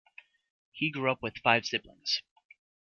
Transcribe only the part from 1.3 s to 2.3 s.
five siblings.